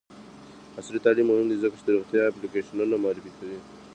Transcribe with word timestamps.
عصري 0.79 0.99
تعلیم 1.05 1.25
مهم 1.29 1.45
دی 1.49 1.57
ځکه 1.63 1.75
چې 1.79 1.83
د 1.85 1.89
روغتیا 1.95 2.21
اپلیکیشنونه 2.27 2.95
معرفي 3.03 3.31
کوي. 3.37 3.59